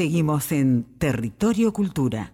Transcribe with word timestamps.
Seguimos 0.00 0.50
en 0.50 0.86
Territorio 0.96 1.74
Cultura. 1.74 2.32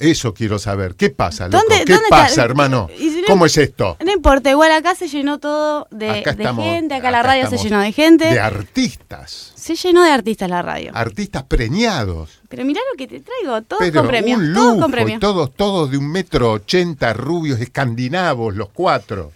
Eso 0.00 0.32
quiero 0.32 0.58
saber. 0.58 0.94
¿Qué 0.94 1.10
pasa, 1.10 1.46
loco? 1.46 1.62
¿Qué 1.84 1.98
pasa, 2.08 2.42
hermano? 2.42 2.88
¿Cómo 3.26 3.44
es 3.44 3.58
esto? 3.58 3.98
No 4.02 4.10
importa, 4.10 4.50
igual 4.50 4.72
acá 4.72 4.94
se 4.94 5.08
llenó 5.08 5.38
todo 5.38 5.88
de, 5.90 6.24
gente, 6.24 6.94
acá, 6.94 7.10
la 7.10 7.22
radio 7.22 7.50
se 7.50 7.58
llenó 7.58 7.80
de 7.80 7.92
gente. 7.92 8.24
De 8.24 8.40
artistas. 8.40 9.52
Se 9.54 9.74
llenó 9.74 10.02
de 10.02 10.10
artistas 10.10 10.48
la 10.48 10.62
radio. 10.62 10.90
Artistas 10.94 11.42
preñados. 11.42 12.40
Pero 12.48 12.64
mirá 12.64 12.80
lo 12.90 12.96
que 12.96 13.08
te 13.08 13.20
traigo, 13.20 13.60
todos 13.60 13.90
con 13.90 14.06
premios. 14.06 14.40
todos 14.54 14.80
con 14.80 14.90
premios. 14.90 15.20
Todos, 15.20 15.54
todos 15.54 15.90
de 15.90 15.98
un 15.98 16.10
metro 16.10 16.52
ochenta, 16.52 17.12
rubios, 17.12 17.60
escandinavos, 17.60 18.56
los 18.56 18.70
cuatro. 18.70 19.32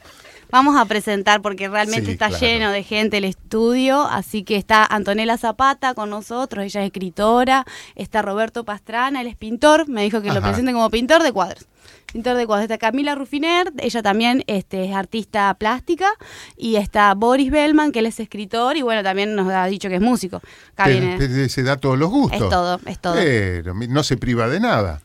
Vamos 0.55 0.77
a 0.77 0.85
presentar 0.85 1.43
porque 1.43 1.69
realmente 1.69 2.13
está 2.13 2.29
lleno 2.29 2.71
de 2.71 2.85
gente 2.85 3.17
el 3.17 3.25
estudio, 3.25 4.03
así 4.03 4.45
que 4.45 4.55
está 4.55 4.85
Antonella 4.85 5.37
Zapata 5.37 5.95
con 5.95 6.11
nosotros, 6.11 6.65
ella 6.65 6.83
es 6.83 6.87
escritora, 6.87 7.65
está 7.97 8.23
Roberto 8.23 8.65
Pastrana, 8.65 9.21
él 9.21 9.27
es 9.27 9.35
pintor, 9.35 9.89
me 9.89 10.05
dijo 10.05 10.23
que 10.23 10.33
lo 10.33 10.41
presente 10.41 10.73
como 10.73 10.89
pintor 10.91 11.25
de 11.25 11.33
cuadros. 11.33 11.67
Pintor 12.13 12.37
de 12.37 12.47
cuadros. 12.47 12.71
Está 12.71 12.79
Camila 12.79 13.17
Rufiner, 13.17 13.73
ella 13.79 14.01
también 14.01 14.45
este, 14.47 14.85
es 14.85 14.95
artista 14.95 15.53
plástica. 15.55 16.07
Y 16.57 16.77
está 16.77 17.13
Boris 17.15 17.51
Bellman, 17.51 17.91
que 17.91 17.99
él 17.99 18.07
es 18.07 18.21
escritor 18.21 18.77
y 18.77 18.83
bueno, 18.83 19.03
también 19.03 19.35
nos 19.35 19.49
ha 19.49 19.67
dicho 19.67 19.89
que 19.89 19.97
es 19.97 20.01
músico. 20.01 20.41
se 21.49 21.63
da 21.65 21.79
todos 21.79 21.99
los 21.99 22.11
gustos. 22.11 22.41
Es 22.41 22.49
todo, 22.49 22.81
es 22.87 23.01
todo. 23.01 23.15
Pero 23.15 23.75
no 23.75 24.05
se 24.05 24.17
priva 24.17 24.47
de 24.47 24.61
nada. 24.61 25.03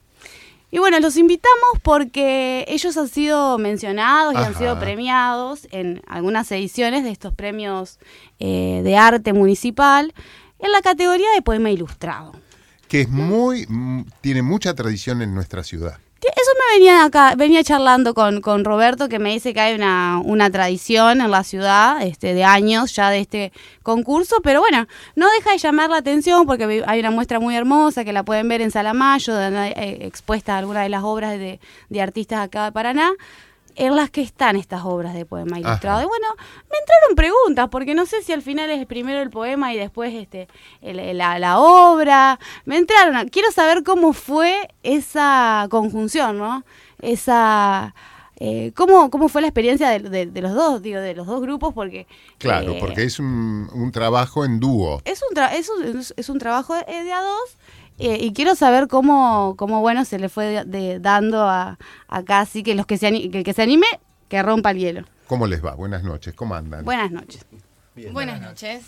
Y 0.72 0.78
bueno, 0.78 1.00
los 1.00 1.18
invitamos 1.18 1.80
porque 1.82 2.66
ellos 2.68 2.96
han 2.98 3.08
sido 3.08 3.58
mencionados 3.58 4.34
y 4.36 4.38
han 4.38 4.56
sido 4.56 4.80
premiados 4.80 5.68
en 5.72 6.02
algunas 6.08 6.52
ediciones 6.52 7.04
de 7.04 7.10
estos 7.10 7.34
premios 7.34 7.98
eh, 8.40 8.82
de 8.84 8.96
arte 8.96 9.34
municipal 9.34 10.14
en 10.60 10.72
la 10.72 10.82
categoría 10.82 11.28
de 11.34 11.42
poema 11.42 11.72
ilustrado. 11.72 12.34
Que 12.88 13.02
es 13.02 13.10
muy, 13.10 13.68
tiene 14.22 14.42
mucha 14.44 14.76
tradición 14.76 15.22
en 15.22 15.34
nuestra 15.34 15.64
ciudad. 15.64 15.98
Eso 16.50 16.58
me 16.58 16.80
venía 16.80 17.04
acá, 17.04 17.36
venía 17.38 17.64
charlando 17.64 18.16
con, 18.16 18.42
con 18.42 18.66
Roberto, 18.66 19.08
que 19.08 19.20
me 19.20 19.30
dice 19.30 19.54
que 19.54 19.60
hay 19.60 19.76
una, 19.76 20.20
una 20.26 20.50
tradición 20.50 21.22
en 21.22 21.30
la 21.30 21.44
ciudad 21.44 22.02
este, 22.02 22.34
de 22.34 22.44
años 22.44 22.96
ya 22.96 23.12
de 23.12 23.20
este 23.20 23.54
concurso, 23.84 24.38
pero 24.42 24.60
bueno, 24.60 24.88
no 25.16 25.28
deja 25.38 25.52
de 25.52 25.60
llamar 25.60 25.92
la 25.92 25.98
atención 25.98 26.48
porque 26.48 26.84
hay 26.88 27.00
una 27.02 27.12
muestra 27.12 27.40
muy 27.40 27.56
hermosa 27.56 28.04
que 28.04 28.14
la 28.14 28.24
pueden 28.24 28.50
ver 28.50 28.62
en 28.62 28.72
Salamayo, 28.72 29.36
donde 29.36 29.60
hay 29.60 29.74
eh, 29.76 29.98
expuesta 30.08 30.58
algunas 30.58 30.82
de 30.82 30.90
las 30.90 31.04
obras 31.04 31.38
de, 31.38 31.60
de 31.90 32.02
artistas 32.02 32.40
acá 32.40 32.66
de 32.66 32.72
Paraná 32.72 33.12
en 33.80 33.96
las 33.96 34.10
que 34.10 34.22
están 34.22 34.58
estas 34.58 34.84
obras 34.84 35.14
de 35.14 35.26
poema 35.26 35.58
ilustrado. 35.58 36.02
Y 36.02 36.06
bueno, 36.06 36.28
me 36.70 36.78
entraron 36.78 37.16
preguntas, 37.16 37.70
porque 37.72 37.96
no 37.96 38.06
sé 38.06 38.22
si 38.22 38.34
al 38.34 38.42
final 38.42 38.70
es 38.70 38.86
primero 38.86 39.22
el 39.22 39.30
poema 39.30 39.74
y 39.74 39.78
después 39.78 40.14
este 40.14 40.50
la, 40.82 41.60
obra. 41.60 42.40
Me 42.66 42.78
entraron, 42.78 43.30
quiero 43.30 43.52
saber 43.52 43.84
cómo 43.84 44.12
fue 44.12 44.70
esa 44.84 45.68
conjunción, 45.72 46.38
¿no? 46.38 46.64
Esa... 47.02 47.96
Eh, 48.42 48.72
¿cómo, 48.74 49.10
¿Cómo 49.10 49.28
fue 49.28 49.42
la 49.42 49.48
experiencia 49.50 49.90
de, 49.90 50.26
los 50.42 50.54
dos, 50.54 50.82
digo, 50.82 51.02
de 51.02 51.14
los 51.14 51.28
dos 51.28 51.42
grupos? 51.42 51.74
Porque 51.74 52.08
claro, 52.38 52.72
eh, 52.72 52.78
porque 52.80 53.04
es 53.04 53.20
un, 53.20 53.90
trabajo 53.92 54.46
en 54.46 54.62
dúo. 54.62 55.02
Es 55.04 55.22
un, 55.30 55.38
es 55.38 56.14
es 56.16 56.30
un 56.30 56.40
trabajo 56.40 56.74
de 56.74 57.12
a 57.12 57.22
dos 57.22 57.58
eh, 58.00 58.18
y 58.22 58.34
quiero 58.34 58.56
saber 58.56 58.88
cómo, 58.88 59.56
cómo 59.58 59.82
bueno 59.82 60.06
se 60.06 60.20
le 60.20 60.30
fue 60.30 60.64
dando 61.00 61.44
a, 61.44 61.78
acá, 62.08 62.40
así 62.40 62.64
que 62.64 62.74
los 62.76 62.86
que 62.86 62.98
se 62.98 63.12
que 63.30 63.40
el 63.40 63.44
que 63.44 63.54
se 63.54 63.62
anime, 63.62 63.88
que 64.30 64.42
rompa 64.42 64.72
el 64.72 64.78
hielo. 64.78 65.06
¿Cómo 65.28 65.46
les 65.48 65.64
va? 65.64 65.76
Buenas 65.76 66.04
noches, 66.04 66.34
¿cómo 66.34 66.56
andan? 66.56 66.86
Buenas 66.86 67.12
noches. 67.12 67.46
Buenas 68.12 68.42
noches. 68.42 68.84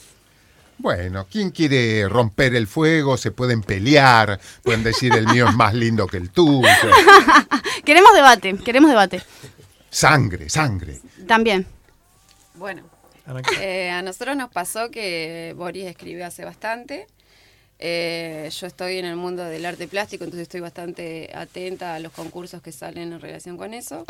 Bueno, 0.78 1.28
¿quién 1.30 1.52
quiere 1.52 2.08
romper 2.10 2.56
el 2.56 2.66
fuego? 2.66 3.16
Se 3.16 3.32
pueden 3.32 3.62
pelear, 3.62 4.40
pueden 4.64 4.82
decir 4.84 5.14
el 5.14 5.28
mío 5.28 5.48
es 5.48 5.56
más 5.56 5.76
lindo 5.76 6.08
que 6.08 6.18
el 6.18 6.32
tuyo. 6.32 6.68
queremos 7.86 8.14
debate, 8.16 8.58
queremos 8.58 8.90
debate. 8.90 9.22
Sangre, 9.92 10.50
sangre. 10.50 11.00
También. 11.28 11.68
Bueno, 12.56 12.84
eh, 13.60 13.92
a 13.92 14.02
nosotros 14.02 14.36
nos 14.36 14.50
pasó 14.50 14.90
que 14.90 15.54
Boris 15.56 15.86
escribió 15.86 16.26
hace 16.26 16.46
bastante 16.46 17.08
eh, 17.82 18.48
yo 18.52 18.68
estoy 18.68 18.98
en 18.98 19.06
el 19.06 19.16
mundo 19.16 19.44
del 19.44 19.66
arte 19.66 19.88
plástico, 19.88 20.24
entonces 20.24 20.44
estoy 20.44 20.62
bastante 20.62 21.32
atenta 21.34 21.96
a 21.96 22.00
los 22.00 22.12
concursos 22.12 22.62
que 22.62 22.72
salen 22.72 23.12
en 23.12 23.20
relación 23.20 23.58
con 23.58 23.74
eso. 23.74 24.06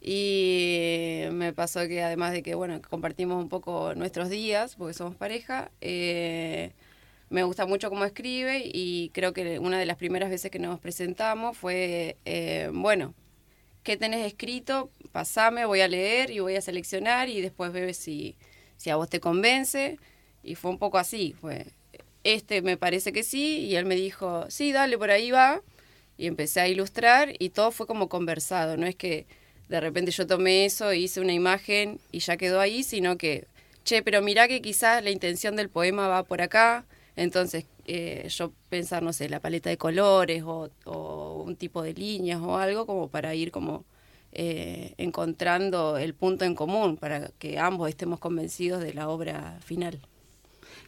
Y 0.00 1.22
me 1.30 1.52
pasó 1.52 1.86
que 1.86 2.02
además 2.02 2.32
de 2.32 2.42
que, 2.42 2.56
bueno, 2.56 2.80
compartimos 2.82 3.42
un 3.42 3.48
poco 3.48 3.94
nuestros 3.94 4.28
días, 4.28 4.74
porque 4.74 4.92
somos 4.92 5.14
pareja, 5.14 5.70
eh, 5.80 6.72
me 7.30 7.44
gusta 7.44 7.64
mucho 7.64 7.90
cómo 7.90 8.04
escribe 8.04 8.62
y 8.64 9.10
creo 9.14 9.32
que 9.32 9.60
una 9.60 9.78
de 9.78 9.86
las 9.86 9.96
primeras 9.96 10.28
veces 10.28 10.50
que 10.50 10.58
nos 10.58 10.80
presentamos 10.80 11.56
fue, 11.56 12.16
eh, 12.24 12.70
bueno, 12.72 13.14
¿qué 13.84 13.96
tenés 13.96 14.26
escrito? 14.26 14.90
Pasame, 15.12 15.64
voy 15.64 15.80
a 15.80 15.88
leer 15.88 16.30
y 16.30 16.40
voy 16.40 16.56
a 16.56 16.60
seleccionar 16.60 17.28
y 17.28 17.40
después 17.40 17.72
ves 17.72 17.96
si, 17.96 18.36
si 18.76 18.90
a 18.90 18.96
vos 18.96 19.08
te 19.08 19.20
convence. 19.20 19.98
Y 20.42 20.54
fue 20.54 20.70
un 20.70 20.78
poco 20.78 20.98
así, 20.98 21.34
fue 21.40 21.66
este 22.34 22.62
me 22.62 22.76
parece 22.76 23.12
que 23.12 23.22
sí, 23.22 23.60
y 23.60 23.76
él 23.76 23.84
me 23.84 23.96
dijo, 23.96 24.46
sí, 24.48 24.72
dale, 24.72 24.98
por 24.98 25.10
ahí 25.10 25.30
va, 25.30 25.62
y 26.18 26.26
empecé 26.26 26.60
a 26.60 26.68
ilustrar 26.68 27.34
y 27.38 27.50
todo 27.50 27.70
fue 27.70 27.86
como 27.86 28.08
conversado, 28.08 28.76
no 28.76 28.86
es 28.86 28.96
que 28.96 29.26
de 29.68 29.80
repente 29.80 30.12
yo 30.12 30.26
tomé 30.26 30.64
eso, 30.64 30.92
hice 30.92 31.20
una 31.20 31.32
imagen 31.32 31.98
y 32.12 32.20
ya 32.20 32.36
quedó 32.36 32.60
ahí, 32.60 32.82
sino 32.82 33.16
que, 33.18 33.46
che, 33.84 34.02
pero 34.02 34.22
mirá 34.22 34.48
que 34.48 34.62
quizás 34.62 35.02
la 35.02 35.10
intención 35.10 35.56
del 35.56 35.68
poema 35.68 36.08
va 36.08 36.22
por 36.22 36.40
acá, 36.42 36.86
entonces 37.16 37.66
eh, 37.86 38.26
yo 38.28 38.52
pensar, 38.68 39.02
no 39.02 39.12
sé, 39.12 39.28
la 39.28 39.40
paleta 39.40 39.70
de 39.70 39.78
colores 39.78 40.42
o, 40.44 40.70
un 41.44 41.56
tipo 41.56 41.82
de 41.82 41.94
líneas 41.94 42.40
o 42.40 42.56
algo 42.58 42.86
como 42.86 43.08
para 43.08 43.34
ir 43.34 43.50
como 43.52 43.84
eh, 44.32 44.94
encontrando 44.98 45.96
el 45.98 46.14
punto 46.14 46.44
en 46.44 46.54
común, 46.54 46.96
para 46.96 47.28
que 47.38 47.58
ambos 47.58 47.88
estemos 47.88 48.20
convencidos 48.20 48.82
de 48.82 48.94
la 48.94 49.08
obra 49.08 49.58
final. 49.64 50.00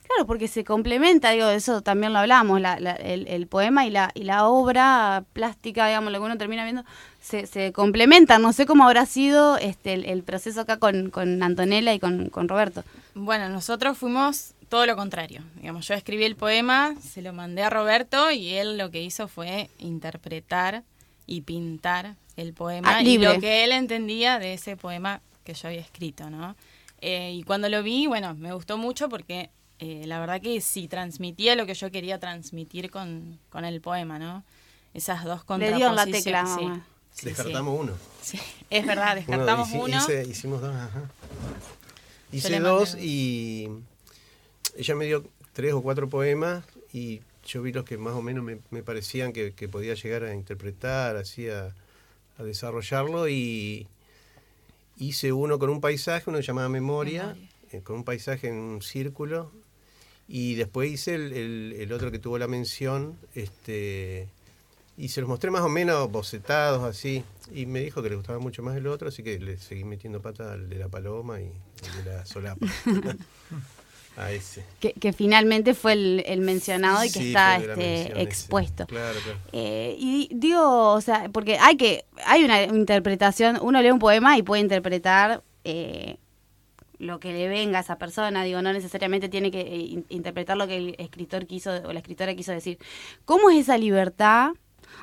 Claro, 0.09 0.27
porque 0.27 0.49
se 0.49 0.65
complementa, 0.65 1.31
digo, 1.33 1.49
eso 1.51 1.83
también 1.83 2.15
lo 2.15 2.21
hablamos, 2.21 2.63
el, 3.01 3.47
poema 3.47 3.85
y 3.85 3.91
la, 3.91 4.11
y 4.15 4.25
la 4.25 4.47
obra 4.47 5.23
plástica, 5.35 5.87
digamos, 5.87 6.13
lo 6.13 6.19
que 6.19 6.25
uno 6.25 6.39
termina 6.39 6.65
viendo, 6.65 6.85
se, 7.21 7.47
se 7.47 7.73
complementan. 7.73 8.41
No 8.41 8.55
sé 8.55 8.65
cómo 8.65 8.85
habrá 8.85 9.05
sido 9.05 9.59
este, 9.59 9.93
el, 10.11 10.23
proceso 10.23 10.63
acá 10.63 10.79
con, 10.79 11.11
con, 11.11 11.43
Antonella 11.43 11.93
y 11.93 12.01
con, 12.01 12.31
con 12.31 12.49
Roberto. 12.49 12.85
Bueno, 13.15 13.51
nosotros 13.51 13.99
fuimos 13.99 14.55
todo 14.71 14.87
lo 14.87 14.97
contrario. 14.97 15.43
Digamos, 15.57 15.87
yo 15.87 15.93
escribí 15.95 16.25
el 16.25 16.37
poema, 16.37 16.95
se 17.03 17.21
lo 17.21 17.35
mandé 17.35 17.63
a 17.63 17.71
Roberto 17.71 18.31
y 18.31 18.55
él 18.55 18.79
lo 18.79 18.91
que 18.91 19.03
hizo 19.03 19.29
fue 19.29 19.69
interpretar 19.79 20.85
y 21.27 21.43
pintar 21.43 22.15
el 22.37 22.55
poema 22.55 22.97
ah, 22.97 23.03
y 23.03 23.19
lo 23.19 23.39
que 23.41 23.65
él 23.65 23.73
entendía 23.73 24.39
de 24.39 24.55
ese 24.55 24.77
poema 24.79 25.21
que 25.45 25.53
yo 25.53 25.69
había 25.69 25.81
escrito, 25.81 26.31
¿no? 26.31 26.57
Eh, 27.01 27.33
y 27.35 27.43
cuando 27.43 27.69
lo 27.69 27.83
vi, 27.83 28.07
bueno, 28.07 28.35
me 28.35 28.53
gustó 28.53 28.79
mucho 28.79 29.09
porque 29.09 29.51
eh, 29.79 30.05
la 30.07 30.19
verdad 30.19 30.41
que 30.41 30.61
sí 30.61 30.89
transmitía 30.89 31.55
lo 31.55 31.67
que 31.67 31.75
yo 31.75 31.91
quería 31.91 32.19
transmitir 32.19 32.91
con, 32.91 33.39
con 33.49 33.65
el 33.65 33.81
poema, 33.81 34.19
¿no? 34.19 34.45
Esas 34.95 35.25
dos 35.25 35.45
contraposiciones. 35.45 36.07
Le 36.07 36.13
dio 36.13 36.43
la 36.43 36.47
tecla, 36.47 36.85
descartamos 37.23 37.81
uno. 37.81 37.93
Sí, 38.23 38.39
es 38.71 38.87
verdad, 38.87 39.17
descartamos 39.17 39.69
uno. 39.73 39.99
hicimos 40.29 40.61
dos, 40.61 40.75
ajá. 40.75 41.11
Hice 42.33 42.61
dos 42.61 42.97
y 42.97 43.69
ella 44.77 44.95
me 44.95 45.07
dio 45.07 45.25
tres 45.53 45.73
o 45.73 45.81
cuatro 45.81 46.09
poemas 46.09 46.65
y 46.93 47.23
yo 47.47 47.63
vi 47.63 47.73
los 47.73 47.85
que 47.85 47.97
más 47.97 48.15
o 48.15 48.23
menos 48.23 48.45
me, 48.45 48.59
me 48.71 48.83
parecían 48.83 49.33
que, 49.33 49.55
que, 49.55 49.69
podía 49.69 49.95
llegar 49.95 50.25
a 50.25 50.35
interpretar, 50.35 51.17
así 51.17 51.49
a, 51.49 51.75
a, 52.37 52.43
desarrollarlo 52.43 53.29
y 53.29 53.87
hice 54.99 55.33
uno 55.33 55.59
con 55.59 55.71
un 55.71 55.81
paisaje, 55.81 56.29
uno 56.29 56.41
llamaba 56.41 56.69
Memoria, 56.69 57.29
Memoria. 57.29 57.49
Eh, 57.73 57.81
con 57.83 57.97
un 57.97 58.05
paisaje 58.05 58.49
en 58.49 58.57
un 58.57 58.83
círculo 58.83 59.51
Y 60.29 60.57
después 60.57 60.91
hice 60.91 61.15
el, 61.15 61.75
el, 61.79 61.93
otro 61.93 62.11
que 62.11 62.19
tuvo 62.19 62.39
la 62.39 62.47
mención, 62.47 63.17
este, 63.35 64.29
y 64.99 65.09
se 65.09 65.23
los 65.23 65.29
mostré 65.29 65.51
más 65.51 65.63
o 65.63 65.71
menos 65.71 66.11
bocetados 66.13 66.85
así. 66.85 67.25
Y 67.51 67.65
me 67.65 67.81
dijo 67.81 68.03
que 68.03 68.11
le 68.11 68.17
gustaba 68.17 68.39
mucho 68.39 68.63
más 68.63 68.77
el 68.77 68.87
otro, 68.87 69.09
así 69.09 69.23
que 69.23 69.39
le 69.39 69.57
seguí 69.57 69.85
metiendo 69.85 70.21
pata 70.21 70.53
al 70.53 70.69
de 70.69 70.77
la 70.77 70.89
paloma 70.89 71.41
y 71.41 71.45
el 71.47 72.05
de 72.05 72.13
la 72.13 72.27
solapa. 72.27 72.67
a 74.19 74.33
ese. 74.33 74.65
Que, 74.81 75.13
finalmente 75.13 75.75
fue 75.75 75.93
el, 75.93 76.41
mencionado 76.41 77.05
y 77.05 77.11
que 77.11 77.29
está 77.29 77.57
este, 77.57 78.21
expuesto. 78.21 78.87
Claro, 78.87 79.19
claro. 79.21 79.39
Eh, 79.53 79.97
y 79.99 80.29
digo, 80.35 80.93
o 80.93 81.01
sea, 81.01 81.29
porque 81.33 81.57
hay 81.59 81.77
que, 81.77 82.05
hay 82.27 82.45
una 82.45 82.65
interpretación, 82.65 83.59
uno 83.63 83.81
lee 83.81 83.91
un 83.91 83.99
poema 83.99 84.37
y 84.37 84.43
puede 84.43 84.61
interpretar 84.61 85.43
eh, 85.65 86.17
lo 86.99 87.21
que 87.21 87.33
le 87.33 87.49
venga 87.49 87.79
a 87.79 87.83
esa 87.83 87.99
persona, 87.99 88.45
digo, 88.45 88.61
no 88.63 88.73
necesariamente 88.73 89.29
tiene 89.29 89.51
que 89.51 89.61
eh, 89.61 90.05
interpretar 90.09 90.57
lo 90.57 90.67
que 90.67 90.77
el 90.77 90.95
escritor 90.99 91.47
quiso 91.47 91.71
o 91.85 91.93
la 91.93 92.01
escritora 92.01 92.35
quiso 92.35 92.53
decir. 92.53 92.79
¿Cómo 93.25 93.51
es 93.51 93.59
esa 93.59 93.79
libertad? 93.79 94.51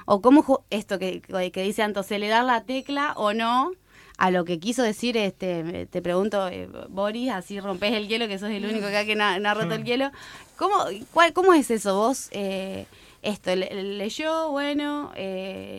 ¿O 0.05 0.21
cómo 0.21 0.65
esto 0.69 0.99
que, 0.99 1.21
que 1.21 1.63
dice 1.63 1.83
Anto, 1.83 2.03
se 2.03 2.19
le 2.19 2.27
da 2.27 2.43
la 2.43 2.63
tecla 2.63 3.13
o 3.15 3.33
no 3.33 3.71
a 4.17 4.31
lo 4.31 4.45
que 4.45 4.59
quiso 4.59 4.81
decir, 4.81 5.17
este, 5.17 5.87
te 5.87 6.01
pregunto, 6.01 6.47
eh, 6.47 6.69
Boris, 6.89 7.31
así 7.31 7.59
rompes 7.59 7.93
el 7.93 8.07
hielo, 8.07 8.27
que 8.27 8.39
sos 8.39 8.49
el 8.49 8.65
único 8.65 8.87
que, 8.87 9.05
que 9.05 9.15
no, 9.15 9.25
ha 9.25 9.53
roto 9.53 9.75
el 9.75 9.83
hielo. 9.83 10.11
¿Cómo, 10.57 10.75
cuál, 11.11 11.33
¿Cómo 11.33 11.53
es 11.53 11.69
eso? 11.69 11.95
Vos, 11.95 12.29
eh, 12.31 12.85
esto, 13.21 13.53
leyó, 13.55 14.51
bueno, 14.51 15.11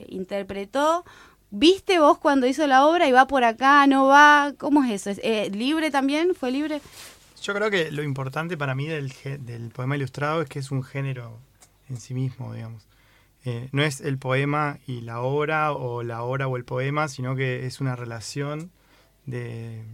interpretó, 0.08 1.04
¿Viste 1.50 1.98
vos 1.98 2.18
cuando 2.18 2.46
hizo 2.46 2.66
la 2.66 2.86
obra 2.86 3.08
y 3.08 3.12
va 3.12 3.26
por 3.26 3.44
acá, 3.44 3.86
no 3.86 4.06
va? 4.06 4.52
¿Cómo 4.58 4.84
es 4.84 5.06
eso? 5.06 5.10
¿Es, 5.10 5.20
eh, 5.22 5.50
¿Libre 5.50 5.90
también? 5.90 6.34
¿Fue 6.34 6.50
libre? 6.50 6.80
Yo 7.42 7.54
creo 7.54 7.70
que 7.70 7.92
lo 7.92 8.02
importante 8.02 8.56
para 8.56 8.74
mí 8.74 8.86
del, 8.86 9.12
del 9.40 9.70
poema 9.70 9.96
ilustrado 9.96 10.42
es 10.42 10.48
que 10.48 10.58
es 10.58 10.70
un 10.70 10.82
género 10.82 11.38
en 11.88 11.98
sí 11.98 12.14
mismo, 12.14 12.52
digamos. 12.52 12.86
Eh, 13.44 13.68
no 13.70 13.82
es 13.82 14.00
el 14.00 14.18
poema 14.18 14.80
y 14.88 15.02
la 15.02 15.20
obra 15.20 15.72
o 15.72 16.02
la 16.02 16.22
obra 16.24 16.48
o 16.48 16.56
el 16.56 16.64
poema, 16.64 17.06
sino 17.06 17.36
que 17.36 17.64
es 17.66 17.80
una 17.80 17.94
relación 17.94 18.72
de, 19.24 19.84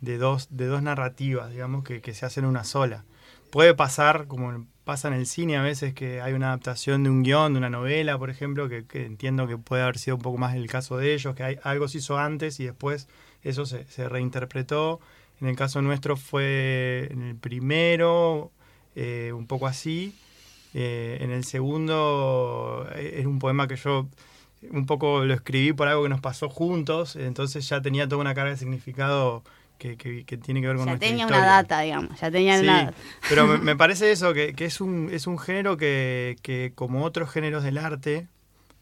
de, 0.00 0.18
dos, 0.18 0.46
de 0.50 0.66
dos 0.66 0.80
narrativas, 0.80 1.50
digamos, 1.50 1.82
que, 1.82 2.00
que 2.00 2.14
se 2.14 2.24
hacen 2.24 2.44
una 2.44 2.62
sola. 2.62 3.04
Puede 3.50 3.74
pasar, 3.74 4.28
como 4.28 4.64
pasa 4.88 5.08
en 5.08 5.12
el 5.12 5.26
cine 5.26 5.58
a 5.58 5.62
veces 5.62 5.92
que 5.92 6.22
hay 6.22 6.32
una 6.32 6.46
adaptación 6.46 7.04
de 7.04 7.10
un 7.10 7.22
guion, 7.22 7.52
de 7.52 7.58
una 7.58 7.68
novela, 7.68 8.16
por 8.16 8.30
ejemplo, 8.30 8.70
que, 8.70 8.86
entiendo 9.04 9.46
que 9.46 9.58
puede 9.58 9.82
haber 9.82 9.98
sido 9.98 10.16
un 10.16 10.22
poco 10.22 10.38
más 10.38 10.54
el 10.56 10.66
caso 10.66 10.96
de 10.96 11.12
ellos, 11.12 11.34
que 11.34 11.42
hay, 11.42 11.58
algo 11.62 11.88
se 11.88 11.98
hizo 11.98 12.16
antes 12.16 12.58
y 12.58 12.64
después 12.64 13.06
eso 13.42 13.66
se, 13.66 14.08
reinterpretó. 14.08 14.98
En 15.42 15.48
el 15.48 15.56
caso 15.56 15.82
nuestro 15.82 16.16
fue 16.16 17.08
en 17.10 17.20
el 17.20 17.36
primero, 17.36 18.50
eh, 18.96 19.30
un 19.34 19.46
poco 19.46 19.66
así. 19.66 20.14
Eh, 20.72 21.18
en 21.20 21.32
el 21.32 21.44
segundo 21.44 22.88
eh, 22.94 23.16
era 23.18 23.28
un 23.28 23.40
poema 23.40 23.68
que 23.68 23.76
yo 23.76 24.08
un 24.70 24.86
poco 24.86 25.22
lo 25.22 25.34
escribí 25.34 25.74
por 25.74 25.88
algo 25.88 26.04
que 26.04 26.08
nos 26.08 26.22
pasó 26.22 26.48
juntos, 26.48 27.14
entonces 27.14 27.68
ya 27.68 27.82
tenía 27.82 28.08
toda 28.08 28.22
una 28.22 28.34
carga 28.34 28.52
de 28.52 28.56
significado 28.56 29.42
que, 29.78 29.96
tiene 30.42 30.60
que 30.60 30.66
ver 30.66 30.76
con 30.76 30.86
ya 30.86 30.98
tenía 30.98 31.26
una 31.26 31.44
data, 31.44 31.80
digamos, 31.80 32.20
ya 32.20 32.30
tenía 32.30 32.60
una 32.60 32.92
Pero 33.28 33.46
me, 33.58 33.76
parece 33.76 34.10
eso, 34.10 34.34
que, 34.34 34.54
es, 34.58 34.80
un, 34.80 35.08
es 35.12 35.26
un 35.26 35.38
género 35.38 35.76
que, 35.76 36.72
como 36.74 37.04
otros 37.04 37.30
géneros 37.30 37.62
del 37.62 37.78
arte, 37.78 38.26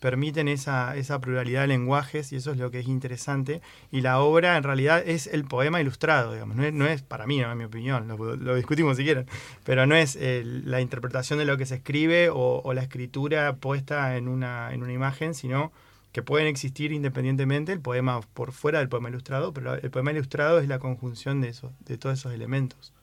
permiten 0.01 0.49
esa, 0.49 0.97
esa 0.97 1.21
pluralidad 1.21 1.63
de 1.63 1.69
lenguajes 1.69 2.33
y 2.33 2.37
eso 2.37 2.53
es 2.53 2.59
lo 2.59 2.71
que 2.71 2.81
es 2.81 2.89
interesante. 2.89 3.61
Y 3.91 4.01
la 4.01 4.21
obra 4.21 4.57
en 4.57 4.63
realidad 4.63 5.03
es 5.05 5.27
el 5.27 5.45
poema 5.45 5.81
ilustrado, 5.81 6.33
digamos, 6.33 6.57
no 6.57 6.65
es, 6.65 6.73
no 6.73 6.87
es 6.87 7.03
para 7.03 7.27
mí, 7.27 7.39
no 7.39 7.51
es 7.51 7.57
mi 7.57 7.65
opinión, 7.65 8.09
lo, 8.09 8.55
discutimos 8.55 8.97
si 8.97 9.05
quieren, 9.05 9.27
pero 9.65 9.87
no 9.87 9.95
es 9.95 10.19
la 10.21 10.81
interpretación 10.81 11.39
de 11.39 11.45
lo 11.45 11.57
que 11.57 11.67
se 11.67 11.77
escribe 11.77 12.31
o, 12.31 12.63
o 12.65 12.75
la 12.75 12.83
escritura 12.83 13.57
puesta 13.57 14.17
en 14.17 14.29
una, 14.29 14.73
en 14.73 14.83
una 14.83 14.93
imagen, 14.93 15.35
sino 15.35 15.73
que 16.17 16.23
pueden 16.23 16.47
existir 16.47 16.93
independientemente 16.93 17.73
el 17.73 17.81
poema 17.83 18.23
por 18.23 18.53
fuera 18.53 18.79
del 18.79 18.89
poema 18.89 19.11
ilustrado, 19.11 19.53
pero 19.53 19.75
el 19.75 19.91
poema 19.91 20.13
ilustrado 20.13 20.61
es 20.61 20.67
la 20.67 20.79
conjunción 20.79 21.43
de, 21.43 21.51
eso, 21.51 21.75
de 21.81 21.99
todos 21.99 22.19
esos 22.19 22.33
elementos. 22.33 22.95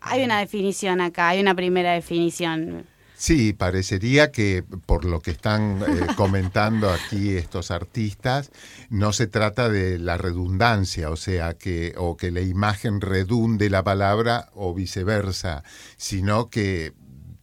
Hay 0.00 0.22
una 0.22 0.38
definición 0.38 1.00
acá, 1.00 1.30
hay 1.30 1.40
una 1.40 1.56
primera 1.56 1.94
definición. 1.94 2.86
Sí, 3.16 3.52
parecería 3.52 4.30
que 4.30 4.62
por 4.86 5.04
lo 5.04 5.18
que 5.18 5.32
están 5.32 5.82
eh, 5.82 6.06
comentando 6.16 6.90
aquí 6.90 7.30
estos 7.30 7.72
artistas, 7.72 8.52
no 8.88 9.12
se 9.12 9.26
trata 9.26 9.68
de 9.68 9.98
la 9.98 10.16
redundancia, 10.16 11.10
o 11.10 11.16
sea, 11.16 11.54
que, 11.54 11.92
o 11.96 12.16
que 12.16 12.30
la 12.30 12.40
imagen 12.40 13.00
redunde 13.00 13.68
la 13.68 13.82
palabra 13.82 14.48
o 14.54 14.72
viceversa, 14.74 15.64
sino 15.96 16.50
que 16.50 16.92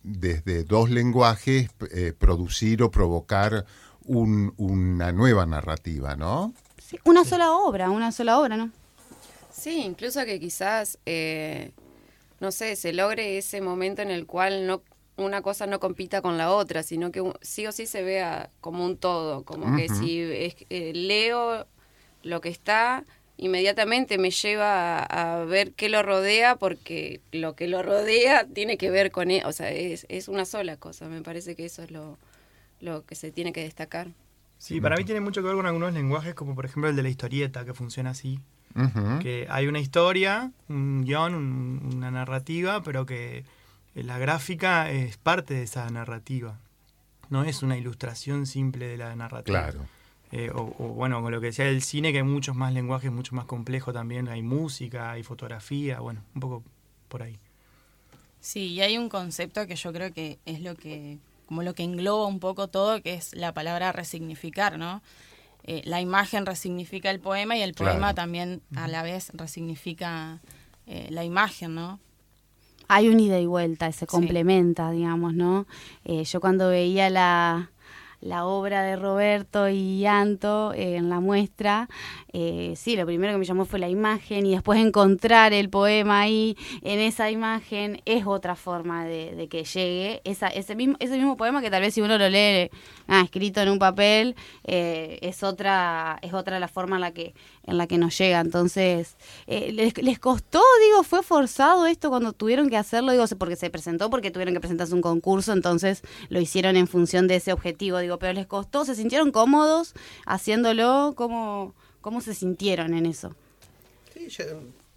desde 0.04 0.64
dos 0.64 0.90
lenguajes 0.90 1.70
eh, 1.92 2.14
producir 2.18 2.82
o 2.82 2.92
provocar 2.92 3.66
una 4.10 5.12
nueva 5.12 5.46
narrativa, 5.46 6.16
¿no? 6.16 6.54
Sí, 6.78 7.00
una 7.04 7.24
sola 7.24 7.54
obra, 7.54 7.90
una 7.92 8.12
sola 8.12 8.40
obra, 8.40 8.58
¿no? 8.58 8.72
Sí, 9.52 9.82
incluso 9.82 10.26
que 10.26 10.40
quizás, 10.40 10.98
eh, 11.06 11.72
no 12.40 12.52
sé, 12.52 12.76
se 12.76 12.94
logre 12.94 13.38
ese 13.38 13.62
momento 13.62 14.02
en 14.02 14.10
el 14.10 14.26
cual 14.26 14.66
no 14.66 14.82
una 15.18 15.42
cosa 15.42 15.68
no 15.68 15.82
compita 15.82 16.22
con 16.22 16.38
la 16.38 16.52
otra, 16.54 16.82
sino 16.82 17.12
que 17.12 17.22
sí 17.42 17.68
o 17.68 17.74
sí 17.74 17.86
se 17.86 18.04
vea 18.04 18.50
como 18.62 18.86
un 18.86 18.98
todo, 18.98 19.44
como 19.44 19.76
que 19.76 19.90
si 19.90 20.22
eh, 20.22 20.94
leo 20.96 21.68
lo 22.24 22.40
que 22.40 22.48
está, 22.48 23.04
inmediatamente 23.36 24.18
me 24.18 24.32
lleva 24.32 25.00
a, 25.04 25.44
ver 25.44 25.74
qué 25.74 25.90
lo 25.90 26.04
rodea, 26.04 26.56
porque 26.56 27.20
lo 27.34 27.56
que 27.56 27.68
lo 27.68 27.84
rodea 27.84 28.48
tiene 28.48 28.78
que 28.78 28.90
ver 28.90 29.12
con 29.12 29.30
él, 29.30 29.42
e, 29.44 29.46
o 29.46 29.52
sea, 29.52 29.72
es, 29.72 30.06
es 30.10 30.30
una 30.30 30.46
sola 30.46 30.78
cosa, 30.78 31.08
me 31.10 31.22
parece 31.22 31.56
que 31.56 31.66
eso 31.66 31.84
es 31.84 31.92
lo, 31.92 32.18
lo 32.80 33.06
que 33.06 33.16
se 33.16 33.32
tiene 33.32 33.54
que 33.54 33.62
destacar. 33.62 34.08
Sí, 34.58 34.82
para 34.82 34.98
mí 34.98 35.06
tiene 35.06 35.22
mucho 35.22 35.42
que 35.42 35.48
ver 35.48 35.56
con 35.56 35.66
algunos 35.66 35.94
lenguajes, 35.94 36.36
como 36.36 36.54
por 36.54 36.66
ejemplo 36.66 36.90
el 36.90 36.96
de 36.96 37.04
la 37.04 37.10
historieta, 37.10 37.64
que 37.66 37.74
funciona 37.74 38.12
así. 38.12 38.40
Que 39.22 39.48
hay 39.50 39.68
una 39.68 39.80
historia, 39.80 40.52
un 40.68 41.04
guion, 41.04 41.34
una 41.34 42.12
narrativa, 42.12 42.84
pero 42.84 43.06
que 43.06 43.44
la 43.96 44.18
gráfica 44.20 44.92
es 44.92 45.18
parte 45.18 45.56
de 45.56 45.64
esa 45.64 45.90
narrativa. 45.90 46.60
No 47.30 47.44
es 47.44 47.64
una 47.64 47.78
ilustración 47.78 48.46
simple 48.46 48.88
de 48.88 48.98
la 48.98 49.16
narrativa. 49.16 49.72
Claro. 49.72 49.86
Eh, 50.32 50.52
o, 50.54 50.66
bueno, 50.94 51.22
con 51.22 51.32
lo 51.32 51.42
que 51.42 51.48
decía 51.48 51.66
del 51.66 51.82
cine, 51.82 52.12
que 52.12 52.20
hay 52.20 52.24
muchos 52.24 52.56
más 52.56 52.74
lenguajes, 52.74 53.12
mucho 53.12 53.36
más 53.36 53.46
complejos 53.46 53.94
también. 53.94 54.28
Hay 54.28 54.44
música, 54.44 55.12
hay 55.12 55.24
fotografía, 55.24 56.00
bueno, 56.00 56.22
un 56.36 56.42
poco 56.42 56.64
por 57.08 57.24
ahí. 57.24 57.40
Sí, 58.40 58.68
y 58.68 58.82
hay 58.82 58.98
un 58.98 59.10
concepto 59.10 59.66
que 59.68 59.76
yo 59.76 59.92
creo 59.92 60.14
que 60.14 60.38
es 60.46 60.62
lo 60.62 60.76
que 60.76 61.18
como 61.50 61.64
lo 61.64 61.74
que 61.74 61.82
engloba 61.82 62.28
un 62.28 62.40
poco 62.40 62.68
todo, 62.68 63.02
que 63.02 63.16
es 63.16 63.36
la 63.36 63.56
palabra 63.56 63.92
resignificar, 63.92 64.78
¿no? 64.78 65.02
Eh, 65.64 65.82
la 65.84 66.00
imagen 66.00 66.46
resignifica 66.46 67.10
el 67.10 67.20
poema 67.20 67.58
y 67.58 67.64
el 67.64 67.74
poema 67.74 68.14
también 68.14 68.62
a 68.76 68.88
la 68.88 69.02
vez 69.02 69.32
resignifica 69.34 70.42
eh, 70.86 71.08
la 71.10 71.24
imagen, 71.24 71.74
¿no? 71.74 72.00
Hay 72.88 73.10
un 73.10 73.20
ida 73.20 73.40
y 73.40 73.48
vuelta, 73.48 73.92
se 73.92 74.06
complementa, 74.06 74.92
digamos, 74.92 75.34
¿no? 75.34 75.66
Eh, 76.06 76.24
yo 76.24 76.40
cuando 76.40 76.70
veía 76.70 77.10
la, 77.10 77.72
la 78.22 78.46
obra 78.46 78.84
de 78.84 78.96
Roberto 78.96 79.70
y 79.70 80.06
Anto 80.06 80.74
en 80.74 81.10
la 81.10 81.20
muestra, 81.20 81.90
eh, 82.32 82.74
sí, 82.76 82.96
lo 82.96 83.06
primero 83.06 83.34
que 83.34 83.40
me 83.40 83.46
llamó 83.46 83.66
fue 83.66 83.80
la 83.80 83.90
imagen 83.90 84.46
y 84.46 84.52
después 84.52 84.80
encontrar 84.80 85.54
el 85.54 85.70
poema 85.70 86.22
ahí 86.22 86.58
en 86.82 87.00
esa 87.00 87.32
imagen 87.32 88.02
es 88.06 88.26
otra 88.26 88.56
forma 88.56 89.06
de, 89.06 89.48
que 89.50 89.64
llegue. 89.64 90.22
Esa, 90.24 90.48
ese, 90.48 90.76
mismo, 90.76 90.96
ese 91.00 91.18
mismo 91.18 91.38
poema 91.38 91.62
que 91.62 91.70
tal 91.70 91.82
vez 91.82 91.94
si 91.94 92.02
uno 92.02 92.18
lo 92.18 92.30
lee 92.30 92.70
ah, 93.08 93.22
escrito 93.24 93.62
en 93.62 93.70
un 93.70 93.80
papel 93.80 94.36
eh, 94.64 95.18
es 95.22 95.44
otra 95.44 96.20
es 96.22 96.34
otra 96.34 96.60
la 96.60 96.68
forma 96.68 96.98
en 96.98 97.02
la 97.02 97.12
que 97.12 97.34
en 97.66 97.78
la 97.78 97.88
que 97.88 97.98
nos 97.98 98.18
llega. 98.18 98.40
Entonces 98.40 99.18
eh, 99.48 99.72
les, 99.72 100.20
costó 100.20 100.62
digo 100.86 101.04
fue 101.04 101.24
forzado 101.24 101.86
esto 101.86 102.10
cuando 102.10 102.34
tuvieron 102.34 102.70
que 102.70 102.78
hacerlo 102.78 103.12
digo 103.12 103.26
porque 103.38 103.56
se 103.56 103.70
presentó 103.70 104.10
porque 104.10 104.32
tuvieron 104.32 104.54
que 104.54 104.60
presentarse 104.60 104.94
un 104.94 105.02
concurso 105.02 105.54
entonces 105.54 106.02
lo 106.30 106.42
hicieron 106.42 106.76
en 106.76 106.88
función 106.88 107.28
de 107.28 107.36
ese 107.36 107.54
objetivo 107.54 108.00
digo 108.00 108.09
pero 108.18 108.34
les 108.34 108.48
costó 108.48 108.86
se 108.86 108.96
sintieron 108.96 109.32
cómodos 109.32 109.94
haciéndolo 110.26 111.14
como 111.16 111.76
¿Cómo 112.02 112.22
se 112.22 112.34
sintieron 112.34 112.94
en 112.94 113.06
eso? 113.06 113.36
Sí, 114.14 114.30
ya, 114.30 114.46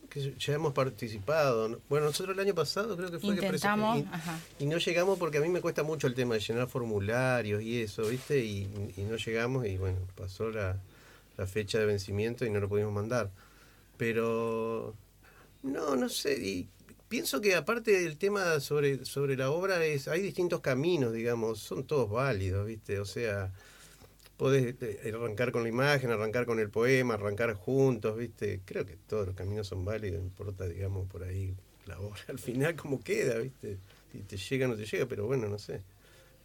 que 0.09 0.35
ya 0.39 0.55
hemos 0.55 0.73
participado. 0.73 1.81
Bueno, 1.89 2.07
nosotros 2.07 2.37
el 2.37 2.43
año 2.45 2.55
pasado 2.55 2.97
creo 2.97 3.11
que 3.11 3.19
fue 3.19 3.35
que 3.35 3.49
presentamos 3.49 4.05
y, 4.59 4.67
no 4.67 4.79
llegamos 4.79 5.19
porque 5.19 5.39
a 5.39 5.41
mí 5.41 5.49
me 5.49 5.61
cuesta 5.61 5.83
mucho 5.83 6.07
el 6.07 6.15
tema 6.15 6.35
de 6.35 6.41
llenar 6.41 6.69
formularios 6.69 7.63
y 7.63 7.83
eso, 7.83 8.05
¿viste? 8.05 8.45
Y, 8.45 8.69
no 8.99 9.17
llegamos 9.17 9.67
y 9.67 9.77
bueno, 9.77 9.99
pasó 10.15 10.51
la, 10.51 10.79
fecha 11.47 11.81
de 11.81 11.87
vencimiento 11.87 12.47
y 12.47 12.51
no 12.51 12.61
lo 12.61 12.69
pudimos 12.69 12.93
mandar. 12.93 13.31
Pero 13.97 14.95
no, 15.65 15.97
no 15.97 16.09
sé, 16.09 16.35
y 16.35 16.69
pienso 17.13 17.43
que 17.43 17.55
aparte 17.55 17.91
del 17.91 18.17
tema 18.17 18.59
sobre, 18.59 19.05
sobre 19.05 19.37
la 19.37 19.51
obra 19.51 19.85
es 19.85 20.09
hay 20.09 20.23
distintos 20.23 20.61
caminos, 20.61 21.13
digamos, 21.13 21.59
son 21.59 21.85
todos 21.85 22.09
válidos, 22.09 22.67
¿viste? 22.67 22.99
O 23.01 23.05
sea, 23.05 23.53
podés 24.39 24.77
eh, 24.81 25.13
arrancar 25.15 25.53
con 25.53 25.63
la 25.63 25.69
imagen, 25.69 26.11
arrancar 26.11 26.47
con 26.47 26.59
el 26.59 26.71
poema, 26.71 27.13
arrancar 27.13 27.53
juntos, 27.53 28.17
¿viste? 28.17 28.63
Creo 28.65 28.87
que 28.87 28.97
todos 28.97 29.27
los 29.27 29.37
caminos 29.37 29.67
son 29.67 29.85
válidos, 29.85 30.23
importa, 30.23 30.67
digamos, 30.67 31.07
por 31.07 31.23
ahí 31.23 31.55
la 31.85 32.01
obra 32.01 32.23
al 32.29 32.39
final 32.39 32.77
cómo 32.77 33.05
queda, 33.05 33.37
¿viste? 33.37 33.77
Si 34.11 34.21
te 34.21 34.39
llega 34.39 34.65
o 34.65 34.71
no 34.71 34.77
te 34.77 34.87
llega, 34.87 35.05
pero 35.05 35.27
bueno, 35.27 35.49
no 35.49 35.59
sé. 35.59 35.83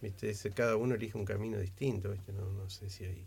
¿Viste? 0.02 0.34
cada 0.50 0.76
uno 0.76 0.96
elige 0.96 1.16
un 1.16 1.24
camino 1.24 1.58
distinto, 1.58 2.12
¿viste? 2.12 2.34
No, 2.34 2.52
no 2.52 2.68
sé 2.68 2.90
si 2.90 3.04
hay... 3.04 3.24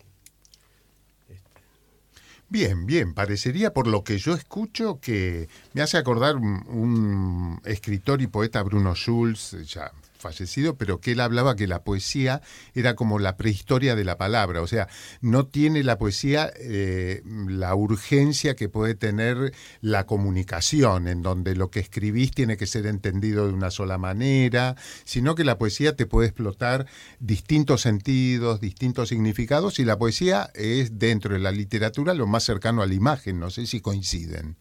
Bien, 2.52 2.86
bien, 2.86 3.14
parecería 3.14 3.72
por 3.72 3.88
lo 3.88 4.04
que 4.04 4.18
yo 4.18 4.34
escucho 4.34 5.00
que 5.00 5.48
me 5.72 5.82
hace 5.82 5.98
acordar 5.98 6.36
un 6.36 7.62
escritor 7.64 8.22
y 8.22 8.28
poeta 8.28 8.62
Bruno 8.62 8.94
Schulz, 8.94 9.52
ya 9.66 9.94
fallecido, 10.22 10.78
pero 10.78 11.02
que 11.02 11.12
él 11.12 11.20
hablaba 11.20 11.56
que 11.56 11.68
la 11.68 11.84
poesía 11.84 12.42
era 12.74 12.96
como 12.96 13.20
la 13.20 13.36
prehistoria 13.36 13.96
de 13.96 14.06
la 14.06 14.18
palabra, 14.18 14.62
o 14.62 14.68
sea, 14.68 14.88
no 15.20 15.48
tiene 15.48 15.84
la 15.84 15.98
poesía 15.98 16.52
eh, 16.58 17.22
la 17.26 17.76
urgencia 17.76 18.56
que 18.56 18.70
puede 18.70 18.96
tener 18.96 19.54
la 19.82 20.06
comunicación, 20.06 21.08
en 21.08 21.22
donde 21.22 21.56
lo 21.56 21.70
que 21.70 21.80
escribís 21.80 22.32
tiene 22.32 22.58
que 22.58 22.68
ser 22.68 22.86
entendido 22.86 23.48
de 23.48 23.54
una 23.54 23.72
sola 23.72 23.98
manera, 23.98 24.76
sino 25.04 25.36
que 25.36 25.44
la 25.44 25.58
poesía 25.58 25.96
te 25.96 26.06
puede 26.06 26.28
explotar 26.30 26.88
distintos 27.20 27.82
sentidos, 27.82 28.62
distintos 28.62 29.10
significados, 29.10 29.80
y 29.80 29.86
la 29.86 29.98
poesía 29.98 30.50
es 30.54 31.00
dentro 31.00 31.34
de 31.34 31.40
la 31.40 31.52
literatura 31.52 32.14
lo 32.14 32.28
más 32.28 32.44
cercano 32.44 32.82
a 32.82 32.88
la 32.88 32.94
imagen, 32.94 33.40
no 33.40 33.50
sé 33.50 33.66
si 33.66 33.82
coinciden. 33.82 34.56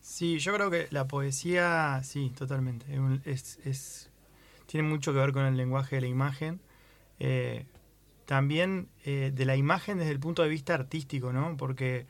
Sí, 0.00 0.38
yo 0.38 0.52
creo 0.54 0.70
que 0.70 0.88
la 0.90 1.06
poesía, 1.06 2.00
sí, 2.02 2.32
totalmente. 2.36 2.86
Es, 3.24 3.58
es 3.64 4.08
tiene 4.68 4.86
mucho 4.86 5.14
que 5.14 5.18
ver 5.18 5.32
con 5.32 5.46
el 5.46 5.56
lenguaje 5.56 5.96
de 5.96 6.02
la 6.02 6.08
imagen. 6.08 6.60
Eh, 7.18 7.64
también 8.26 8.88
eh, 9.04 9.32
de 9.34 9.46
la 9.46 9.56
imagen 9.56 9.96
desde 9.96 10.12
el 10.12 10.20
punto 10.20 10.42
de 10.42 10.50
vista 10.50 10.74
artístico, 10.74 11.32
¿no? 11.32 11.56
Porque 11.56 12.06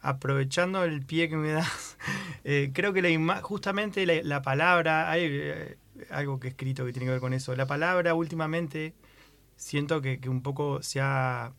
aprovechando 0.00 0.82
el 0.82 1.04
pie 1.04 1.28
que 1.28 1.36
me 1.36 1.52
das, 1.52 1.98
eh, 2.44 2.70
creo 2.72 2.94
que 2.94 3.02
la 3.02 3.42
justamente 3.42 4.06
la, 4.06 4.40
palabra, 4.40 5.10
hay 5.10 5.76
algo 6.08 6.40
que 6.40 6.48
he 6.48 6.50
escrito 6.50 6.86
que 6.86 6.92
tiene 6.92 7.04
que 7.04 7.12
ver 7.12 7.20
con 7.20 7.34
eso, 7.34 7.54
la 7.54 7.66
palabra 7.66 8.14
últimamente 8.14 8.94
siento 9.56 10.00
que, 10.00 10.18
un 10.28 10.40
poco 10.40 10.82
se 10.82 11.02
ha, 11.02 11.52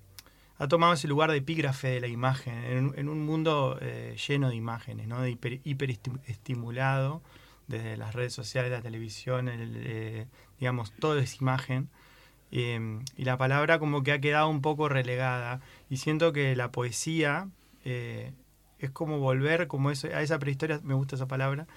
tomado 0.70 0.94
ese 0.94 1.08
lugar 1.08 1.30
de 1.30 1.38
epígrafe 1.38 1.90
de 1.90 2.02
la 2.02 2.08
imagen, 2.08 2.94
en, 2.96 3.10
un 3.10 3.24
mundo 3.24 3.80
lleno 4.28 4.50
de 4.50 4.56
imágenes, 4.56 5.08
¿no? 5.08 5.22
De 5.22 5.30
hiper, 5.30 5.62
hiperestimulado 5.64 7.22
desde 7.68 7.98
las 7.98 8.16
redes 8.16 8.34
sociales, 8.34 8.72
la 8.72 8.82
televisión, 8.82 9.50
eh, 9.50 10.28
digamos, 10.60 10.92
todo 10.94 11.18
es 11.20 11.42
imagen. 11.42 11.90
Em, 12.50 13.04
y 13.18 13.26
la 13.26 13.38
palabra 13.38 13.78
como 13.78 14.04
que 14.04 14.14
ha 14.14 14.22
quedado 14.22 14.50
un 14.50 14.62
poco 14.62 14.90
relegada. 14.90 15.62
Y 15.90 15.98
siento 15.98 16.32
que 16.34 16.56
la 16.56 16.72
poesía 16.72 17.50
eh, 17.84 18.32
es 18.80 18.92
como 18.92 19.20
volver 19.20 19.68
como 19.68 19.92
eso, 19.92 20.08
a 20.08 20.22
esa 20.22 20.40
prehistoria, 20.40 20.80
me 20.84 20.94
gusta 20.94 21.16
esa 21.16 21.28
palabra, 21.28 21.68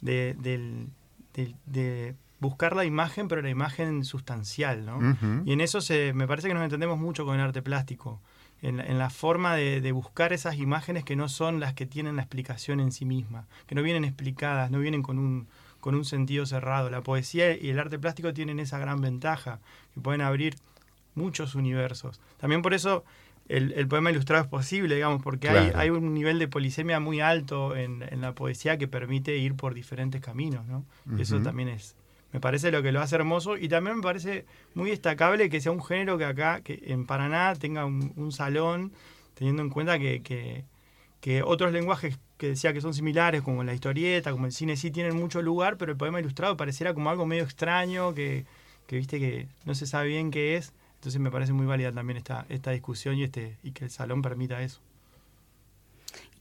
de, 0.00 0.34
de, 0.34 2.14
buscar 2.40 2.76
la 2.76 2.84
imagen, 2.84 3.26
pero 3.26 3.42
la 3.42 3.50
imagen 3.50 4.04
sustancial, 4.04 4.86
¿no? 4.86 5.16
Y 5.44 5.52
en 5.52 5.60
eso 5.60 5.80
se, 5.80 6.12
me 6.12 6.28
parece 6.28 6.48
que 6.48 6.54
nos 6.54 6.62
entendemos 6.62 6.98
mucho 6.98 7.24
con 7.24 7.34
el 7.34 7.40
arte 7.40 7.62
plástico 7.62 8.20
en, 8.62 8.98
la 8.98 9.10
forma 9.10 9.54
de, 9.54 9.92
buscar 9.92 10.32
esas 10.32 10.56
imágenes 10.56 11.04
que 11.04 11.16
no 11.16 11.28
son 11.28 11.60
las 11.60 11.74
que 11.74 11.86
tienen 11.86 12.16
la 12.16 12.22
explicación 12.22 12.80
en 12.80 12.92
sí 12.92 13.04
misma, 13.04 13.46
que 13.66 13.74
no 13.74 13.82
vienen 13.82 14.04
explicadas, 14.04 14.70
no 14.70 14.80
vienen 14.80 15.02
con 15.02 15.18
un, 15.18 15.46
con 15.80 15.94
un 15.94 16.04
sentido 16.04 16.44
cerrado. 16.46 16.90
La 16.90 17.02
poesía 17.02 17.56
y 17.56 17.70
el 17.70 17.78
arte 17.78 17.98
plástico 17.98 18.32
tienen 18.34 18.58
esa 18.58 18.78
gran 18.78 19.00
ventaja, 19.00 19.60
que 19.94 20.00
pueden 20.00 20.20
abrir 20.20 20.56
muchos 21.14 21.54
universos. 21.54 22.20
También 22.38 22.62
por 22.62 22.74
eso 22.74 23.04
el, 23.48 23.88
poema 23.88 24.10
ilustrado 24.10 24.44
es 24.44 24.50
posible, 24.50 24.94
digamos, 24.96 25.22
porque 25.22 25.48
hay, 25.48 25.72
hay, 25.74 25.90
un 25.90 26.12
nivel 26.12 26.38
de 26.38 26.48
polisemia 26.48 27.00
muy 27.00 27.20
alto 27.20 27.76
en, 27.76 28.04
la 28.20 28.34
poesía 28.34 28.76
que 28.76 28.88
permite 28.88 29.36
ir 29.38 29.54
por 29.54 29.74
diferentes 29.74 30.20
caminos, 30.20 30.66
¿no? 30.66 30.84
Eso 31.18 31.40
también 31.40 31.68
es, 31.68 31.96
me 32.32 32.40
parece 32.40 32.70
lo 32.70 32.82
que 32.82 32.92
lo 32.92 33.00
hace 33.00 33.16
hermoso 33.16 33.56
y 33.56 33.68
también 33.68 33.96
me 33.96 34.02
parece 34.02 34.44
muy 34.74 34.90
destacable 34.90 35.48
que 35.48 35.60
sea 35.60 35.72
un 35.72 35.82
género 35.82 36.18
que 36.18 36.24
acá, 36.24 36.60
que 36.62 36.82
en 36.86 37.06
Paraná 37.06 37.54
tenga 37.54 37.84
un, 37.86 38.32
salón, 38.32 38.92
teniendo 39.34 39.62
en 39.62 39.70
cuenta 39.70 39.98
que, 39.98 40.22
que, 41.20 41.42
otros 41.42 41.72
lenguajes 41.72 42.18
que 42.36 42.48
decía 42.48 42.72
que 42.72 42.80
son 42.80 42.94
similares, 42.94 43.42
como 43.42 43.64
la 43.64 43.74
historieta, 43.74 44.30
como 44.30 44.46
el 44.46 44.52
cine, 44.52 44.76
sí 44.76 44.90
tienen 44.90 45.16
mucho 45.16 45.42
lugar, 45.42 45.76
pero 45.76 45.92
el 45.92 45.98
poema 45.98 46.20
ilustrado 46.20 46.56
pareciera 46.56 46.94
como 46.94 47.10
algo 47.10 47.26
medio 47.26 47.44
extraño, 47.44 48.14
que, 48.14 48.44
que 48.86 48.96
viste 48.96 49.18
que 49.18 49.48
no 49.64 49.74
se 49.74 49.86
sabe 49.86 50.08
bien 50.08 50.30
qué 50.30 50.56
es. 50.56 50.72
Entonces 50.96 51.20
me 51.20 51.30
parece 51.30 51.52
muy 51.52 51.66
válida 51.66 51.92
también 51.92 52.16
esta, 52.16 52.46
esta 52.48 52.72
discusión 52.72 53.16
y, 53.16 53.24
este, 53.24 53.56
y 53.62 53.72
que 53.72 53.84
el 53.84 53.90
salón 53.90 54.22
permita 54.22 54.62
eso 54.62 54.80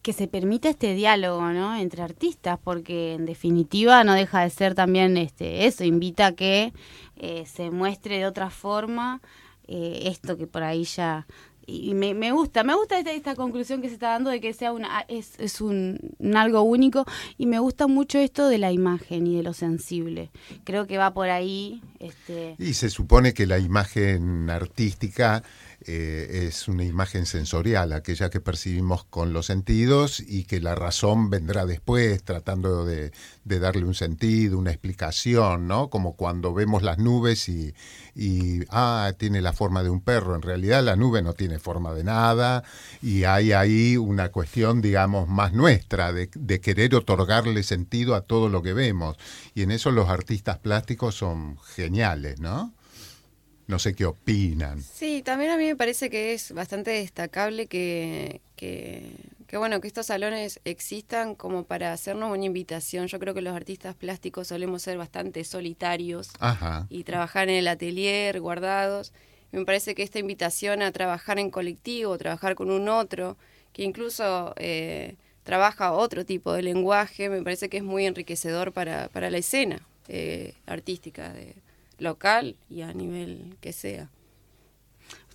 que 0.07 0.13
se 0.13 0.29
permita 0.29 0.69
este 0.69 0.93
diálogo 0.93 1.51
¿no? 1.51 1.75
entre 1.75 2.01
artistas, 2.01 2.57
porque 2.63 3.15
en 3.15 3.25
definitiva 3.25 4.05
no 4.05 4.13
deja 4.13 4.39
de 4.39 4.49
ser 4.49 4.73
también 4.73 5.17
este, 5.17 5.65
eso, 5.65 5.83
invita 5.83 6.27
a 6.27 6.31
que 6.31 6.71
eh, 7.17 7.43
se 7.45 7.71
muestre 7.71 8.17
de 8.17 8.25
otra 8.25 8.49
forma 8.49 9.19
eh, 9.67 10.03
esto 10.05 10.37
que 10.37 10.47
por 10.47 10.63
ahí 10.63 10.85
ya... 10.85 11.27
Y 11.65 11.93
me, 11.93 12.31
gusta, 12.31 12.63
me 12.63 12.73
gusta 12.73 12.97
esta, 12.97 13.11
esta, 13.11 13.35
conclusión 13.35 13.81
que 13.81 13.89
se 13.89 13.95
está 13.95 14.11
dando 14.11 14.29
de 14.29 14.39
que 14.39 14.53
sea 14.53 14.71
una, 14.71 15.01
es, 15.09 15.37
es 15.39 15.59
un, 15.59 15.99
algo 16.33 16.61
único 16.61 17.03
y 17.37 17.45
me 17.45 17.59
gusta 17.59 17.87
mucho 17.87 18.17
esto 18.17 18.47
de 18.47 18.59
la 18.59 18.71
imagen 18.71 19.27
y 19.27 19.35
de 19.35 19.43
lo 19.43 19.51
sensible. 19.51 20.31
Creo 20.63 20.87
que 20.87 20.97
va 20.97 21.13
por 21.13 21.27
ahí. 21.27 21.81
Este... 21.99 22.55
Y 22.59 22.75
se 22.75 22.89
supone 22.89 23.33
que 23.33 23.45
la 23.45 23.59
imagen 23.59 24.49
artística 24.49 25.43
eh, 25.85 26.47
es 26.47 26.67
una 26.67 26.83
imagen 26.83 27.27
sensorial, 27.27 27.93
aquella 27.93 28.31
que 28.31 28.41
percibimos 28.41 29.03
con 29.05 29.31
los 29.31 29.45
sentidos 29.45 30.19
y 30.19 30.45
que 30.45 30.59
la 30.59 30.73
razón 30.73 31.29
vendrá 31.29 31.67
después 31.67 32.23
tratando 32.23 32.83
de, 32.83 33.11
darle 33.45 33.85
un 33.85 33.93
sentido, 33.93 34.57
una 34.57 34.71
explicación, 34.71 35.67
¿no? 35.67 35.89
Como 35.89 36.15
cuando 36.15 36.53
vemos 36.53 36.81
las 36.81 36.97
nubes 36.97 37.47
y, 37.47 37.73
ah, 38.69 39.13
tiene 39.17 39.41
la 39.41 39.53
forma 39.53 39.83
de 39.83 39.89
un 39.91 40.01
perro. 40.01 40.35
En 40.35 40.41
realidad 40.41 40.83
la 40.83 40.95
nube 40.95 41.21
no 41.21 41.33
tiene 41.33 41.59
forma 41.59 41.93
de 41.93 42.03
nada 42.03 42.63
y 43.01 43.25
hay 43.25 43.51
ahí 43.51 43.97
una 43.97 44.29
cuestión, 44.29 44.81
digamos, 44.81 45.29
más 45.29 45.53
nuestra, 45.53 46.11
de, 46.11 46.29
de 46.33 46.59
querer 46.59 46.95
otorgarle 46.95 47.61
sentido 47.61 48.15
a 48.15 48.21
todo 48.21 48.49
lo 48.49 48.63
que 48.63 48.73
vemos. 48.73 49.17
Y 49.53 49.61
en 49.61 49.71
eso 49.71 49.91
los 49.91 50.09
artistas 50.09 50.57
plásticos 50.57 51.15
son 51.15 51.57
geniales, 51.75 52.39
¿no? 52.39 52.73
No 53.67 53.79
sé 53.79 53.93
qué 53.93 54.05
opinan. 54.05 54.81
Sí, 54.81 55.21
también 55.21 55.51
a 55.51 55.57
mí 55.57 55.65
me 55.65 55.75
parece 55.75 56.09
que 56.09 56.33
es 56.33 56.53
bastante 56.53 56.91
destacable 56.91 57.67
que, 57.67 58.39
que, 58.55 59.11
bueno, 59.57 59.81
que 59.81 59.87
estos 59.87 60.05
salones 60.05 60.61
existan 60.63 61.35
como 61.35 61.65
para 61.65 61.91
hacernos 61.91 62.31
una 62.31 62.45
invitación. 62.45 63.07
Yo 63.07 63.19
creo 63.19 63.33
que 63.33 63.41
los 63.41 63.53
artistas 63.53 63.93
plásticos 63.93 64.47
solemos 64.47 64.83
ser 64.83 64.97
bastante 64.97 65.43
solitarios 65.43 66.29
y 66.89 67.03
trabajar 67.03 67.49
en 67.49 67.55
el 67.55 67.67
atelier, 67.67 68.39
guardados. 68.39 69.11
me 69.51 69.65
parece 69.65 69.95
que 69.95 70.03
esta 70.03 70.19
invitación 70.19 70.81
a 70.81 70.93
trabajar 70.93 71.37
en 71.37 71.51
colectivo, 71.51 72.17
trabajar 72.17 72.55
con 72.55 72.71
un 72.71 72.87
otro, 72.87 73.35
que 73.73 73.83
incluso 73.83 74.53
eh, 74.55 75.15
trabaja 75.43 75.91
otro 75.91 76.25
tipo 76.25 76.53
de 76.53 76.61
lenguaje, 76.61 77.27
me 77.27 77.41
parece 77.41 77.67
que 77.67 77.77
es 77.77 77.83
muy 77.83 78.05
enriquecedor 78.05 78.71
para, 78.71 79.09
para 79.09 79.29
la 79.29 79.39
escena 79.39 79.85
eh, 80.07 80.53
artística 80.65 81.33
de, 81.33 81.53
local 81.99 82.55
y 82.69 82.81
a 82.81 82.93
nivel 82.93 83.57
que 83.61 83.73
sea. 83.73 84.09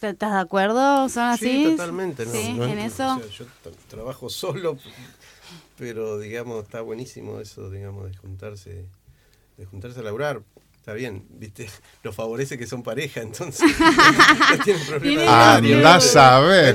¿Estás 0.08 0.32
de 0.32 0.38
acuerdo? 0.40 1.08
¿Son 1.08 1.24
así? 1.24 1.64
Sí, 1.64 1.70
totalmente. 1.70 2.26
¿Sí? 2.26 2.56
¿En 2.60 2.78
eso? 2.80 3.20
yo 3.30 3.46
trabajo 3.88 4.28
solo, 4.28 4.76
pero 5.78 6.18
digamos, 6.18 6.64
está 6.64 6.80
buenísimo 6.80 7.38
eso, 7.38 7.70
digamos, 7.70 8.10
de 8.10 8.16
juntarse, 8.16 8.84
de 9.56 9.66
juntarse 9.66 10.00
a 10.00 10.02
laburar. 10.02 10.42
Está 10.76 10.94
bien, 10.94 11.24
viste, 11.30 11.70
lo 12.02 12.12
favorece 12.12 12.58
que 12.58 12.66
son 12.66 12.82
pareja, 12.82 13.20
entonces 13.20 13.70
no 14.50 14.64
tienen 14.64 14.84
problema. 14.84 15.54
Andás 15.54 16.16
a 16.16 16.40
ver, 16.40 16.74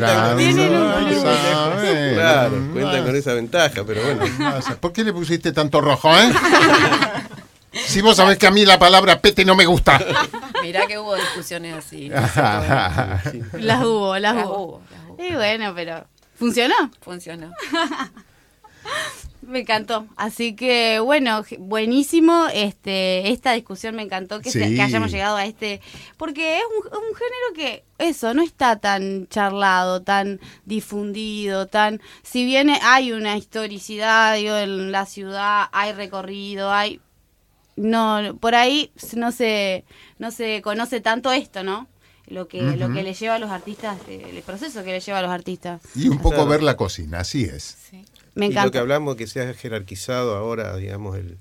Claro, 2.13 2.70
cuentan 2.72 3.06
con 3.06 3.15
esa 3.17 3.34
ventaja, 3.34 3.84
pero 3.84 4.01
bueno. 4.03 4.24
¿Por 4.79 4.94
qué 4.94 5.03
le 5.03 5.12
pusiste 5.12 5.51
tanto 5.51 5.82
rojo, 5.82 6.10
eh? 6.15 6.32
Si 7.88 8.01
vos 8.01 8.17
sabés 8.17 8.38
que 8.38 8.48
a 8.48 8.51
mí 8.51 8.65
la 8.65 8.77
palabra 8.77 9.22
pete 9.22 9.46
no 9.46 9.56
me 9.56 9.65
gusta. 9.65 10.00
Mirá 10.62 10.86
que 10.88 11.00
hubo 11.00 11.15
discusiones 11.15 11.74
así. 11.74 12.10
las 13.53 13.84
hubo, 13.84 14.20
las, 14.20 14.46
hubo. 14.46 14.82
Y 15.17 15.34
bueno, 15.34 15.74
pero 15.74 16.06
¿funcionó? 16.36 16.75
Funcionó. 17.01 17.51
Me 19.41 19.60
encantó. 19.60 20.06
Así 20.17 20.53
que 20.58 21.00
bueno, 21.00 21.46
buenísimo. 21.60 22.48
Este, 22.53 23.32
esta 23.32 23.53
discusión 23.53 23.96
me 23.96 24.01
encantó 24.01 24.41
que, 24.41 24.50
hayamos 24.50 25.10
llegado 25.10 25.38
a 25.38 25.46
este, 25.46 25.79
porque 26.17 26.58
es 26.58 26.63
un, 26.65 26.98
un, 26.98 27.15
género 27.15 27.53
que 27.56 27.86
eso 27.98 28.34
no 28.34 28.41
está 28.41 28.75
tan 28.79 29.27
charlado, 29.29 30.01
tan 30.01 30.41
difundido, 30.65 31.67
tan, 31.67 32.01
si 32.24 32.44
bien 32.44 32.70
hay 32.82 33.13
una 33.13 33.38
historicidad, 33.38 34.36
digo, 34.36 34.58
en 34.58 34.91
la 34.91 35.06
ciudad 35.06 35.67
hay 35.72 35.94
recorrido, 35.94 36.74
hay, 36.74 37.00
no 37.77 38.38
por 38.39 38.55
ahí 38.55 38.91
no 39.15 39.31
se 39.31 39.86
no 40.19 40.31
se 40.31 40.62
conoce 40.62 41.00
tanto 41.00 41.31
esto 41.31 41.63
no 41.63 41.88
lo 42.27 42.48
que 42.48 42.62
lo 42.62 42.91
que 42.91 43.03
le 43.03 43.13
lleva 43.13 43.36
a 43.36 43.39
los 43.39 43.51
artistas 43.51 43.98
el 44.10 44.41
proceso 44.41 44.84
que 44.84 44.91
le 44.91 45.00
lleva 45.00 45.19
a 45.19 45.22
los 45.22 45.31
artistas. 45.31 45.81
Y 45.96 46.10
un 46.10 46.19
poco 46.19 46.46
ver 46.46 46.62
la 46.62 46.75
cocina 46.75 47.22
así 47.22 47.43
es. 47.43 47.77
Me 48.36 48.48
encanta. 48.48 48.62
Y 48.62 48.65
lo 48.65 48.72
que 48.72 48.77
hablamos, 48.79 49.15
que 49.15 49.27
se 49.27 49.41
ha 49.41 49.53
jerarquizado 49.53 50.36
ahora, 50.36 50.75
digamos, 50.75 51.17
el, 51.17 51.38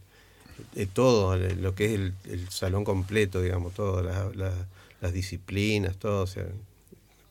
todo, 0.88 1.36
lo 1.36 1.74
que 1.74 1.86
es 1.86 2.00
el, 2.30 2.50
salón 2.50 2.84
completo, 2.84 3.42
digamos, 3.42 3.74
todas 3.74 4.34
las 5.00 5.12
disciplinas, 5.12 5.96
todo, 5.96 6.22
o 6.22 6.26
sea, 6.26 6.46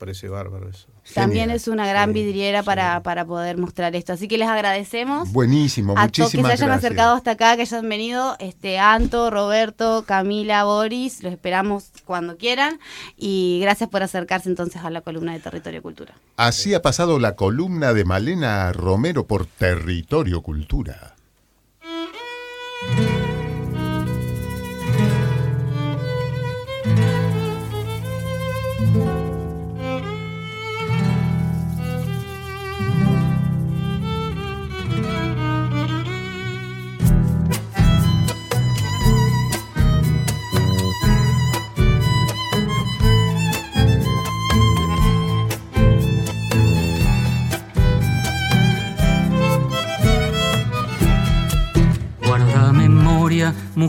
parece 0.06 0.30
bárbaro 0.30 0.70
eso. 0.70 0.88
También 1.16 1.50
es 1.50 1.68
una 1.68 1.88
gran 1.88 2.14
vidriera 2.14 2.62
para, 2.62 3.02
para, 3.02 3.26
poder 3.26 3.58
mostrar 3.58 3.96
esto. 3.96 4.14
Así 4.14 4.28
que 4.28 4.38
les 4.38 4.48
agradecemos. 4.48 5.32
Buenísimo, 5.32 5.98
a 5.98 6.04
muchísimas 6.04 6.52
que 6.52 6.58
se 6.58 6.64
hayan 6.64 6.78
acercado 6.78 7.16
hasta 7.16 7.32
acá, 7.32 7.56
que 7.56 7.64
hayan 7.64 7.90
venido. 7.90 8.36
Este, 8.38 8.78
Anto, 8.78 9.32
Roberto, 9.32 10.04
Camila, 10.06 10.64
Boris, 10.64 11.24
los 11.24 11.34
esperamos 11.34 11.86
cuando 12.06 12.38
quieran. 12.38 12.80
Y 13.18 13.58
gracias 13.64 13.90
por 13.90 14.04
acercarse 14.04 14.48
entonces 14.48 14.84
a 14.84 14.92
la 14.92 15.02
columna 15.02 15.34
de 15.34 15.40
Territorio 15.40 15.82
Cultura. 15.82 16.14
Así 16.38 16.76
ha 16.76 16.84
pasado 16.84 17.18
la 17.18 17.36
columna 17.36 17.94
de 17.94 18.06
Malena 18.06 18.72
Romero 18.72 19.26
por 19.26 19.48
Territorio 19.48 20.44
Cultura. 20.44 21.16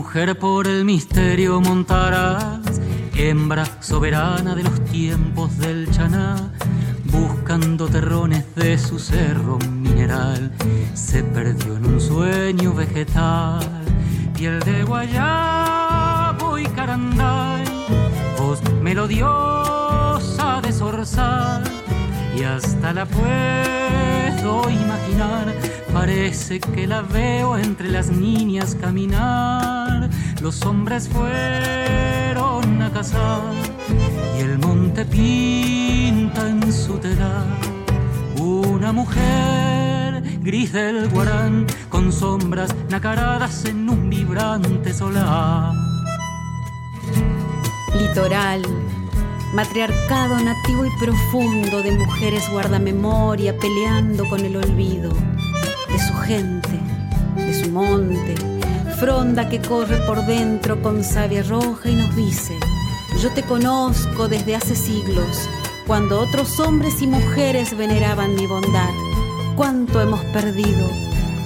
Mujer 0.07 0.39
por 0.39 0.67
el 0.67 0.85
misterio 0.85 1.59
montarás, 1.59 2.79
hembra 3.13 3.65
soberana 3.81 4.55
de 4.55 4.63
los 4.63 4.81
tiempos 4.85 5.57
del 5.57 5.91
chaná, 5.91 6.49
buscando 7.11 7.89
terrones 7.89 8.45
de 8.55 8.77
su 8.77 8.99
cerro 8.99 9.59
mineral, 9.69 10.49
se 10.93 11.23
perdió 11.23 11.75
en 11.75 11.87
un 11.87 11.99
sueño 11.99 12.73
vegetal, 12.73 13.59
piel 14.33 14.61
de 14.61 14.83
guayabo 14.85 16.57
y 16.57 16.63
caranday, 16.67 17.65
voz 18.37 18.61
melodiosa 18.81 20.61
de 20.61 20.71
zorzal, 20.71 21.63
y 22.33 22.43
hasta 22.43 22.93
la 22.93 23.05
imaginar 24.69 25.53
Parece 25.97 26.59
que 26.59 26.85
la 26.85 27.01
veo 27.01 27.57
entre 27.57 27.89
las 27.89 28.11
niñas 28.11 28.75
caminar. 28.79 30.09
Los 30.41 30.63
hombres 30.63 31.09
fueron 31.09 32.81
a 32.83 32.91
cazar 32.91 33.41
y 34.37 34.41
el 34.41 34.59
monte 34.59 35.05
pinta 35.05 36.47
en 36.49 36.71
su 36.71 36.99
telar. 36.99 37.47
Una 38.39 38.91
mujer 38.91 40.21
gris 40.41 40.71
del 40.71 41.09
guarán 41.09 41.65
con 41.89 42.11
sombras 42.11 42.75
nacaradas 42.89 43.65
en 43.65 43.89
un 43.89 44.09
vibrante 44.09 44.93
solar. 44.93 45.73
Litoral, 47.97 48.61
matriarcado 49.53 50.39
nativo 50.39 50.85
y 50.85 50.89
profundo 50.99 51.81
de 51.81 51.91
mujeres 51.91 52.49
guardamemoria 52.51 53.57
peleando 53.57 54.27
con 54.29 54.43
el 54.45 54.55
olvido 54.57 55.11
de 55.87 55.99
su 55.99 56.13
gente, 56.15 56.79
de 57.35 57.63
su 57.63 57.71
monte, 57.71 58.35
fronda 58.99 59.47
que 59.47 59.61
corre 59.61 59.97
por 60.05 60.25
dentro 60.25 60.81
con 60.81 61.03
savia 61.03 61.43
roja 61.43 61.89
y 61.89 61.95
nos 61.95 62.15
dice, 62.15 62.57
yo 63.21 63.31
te 63.33 63.43
conozco 63.43 64.27
desde 64.27 64.55
hace 64.55 64.75
siglos, 64.75 65.49
cuando 65.85 66.19
otros 66.19 66.59
hombres 66.59 67.01
y 67.01 67.07
mujeres 67.07 67.75
veneraban 67.75 68.35
mi 68.35 68.45
bondad. 68.45 68.91
¿Cuánto 69.55 70.01
hemos 70.01 70.23
perdido? 70.25 70.87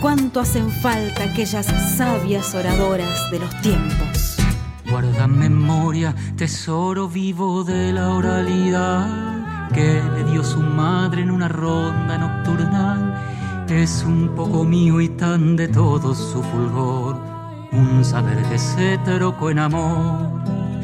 ¿Cuánto 0.01 0.39
hacen 0.39 0.69
falta 0.69 1.23
aquellas 1.23 1.67
sabias 1.95 2.53
oradoras 2.55 3.31
de 3.31 3.39
los 3.39 3.61
tiempos? 3.61 4.30
Guarda 4.91 5.25
memoria, 5.25 6.13
tesoro 6.35 7.07
vivo 7.07 7.63
de 7.63 7.93
la 7.93 8.09
oralidad 8.09 9.69
que 9.73 10.03
le 10.15 10.29
dio 10.29 10.43
su 10.43 10.59
madre 10.59 11.21
en 11.21 11.31
una 11.31 11.47
ronda 11.47 12.17
nocturnal. 12.17 13.15
Es 13.69 14.03
un 14.05 14.35
poco 14.35 14.65
mío 14.65 14.99
y 14.99 15.07
tan 15.07 15.55
de 15.55 15.69
todo 15.69 16.13
su 16.13 16.43
fulgor, 16.43 17.15
un 17.71 18.03
saber 18.03 18.43
que 18.49 18.59
se 18.59 18.97
trocó 19.05 19.49
en 19.49 19.59
amor, 19.59 20.29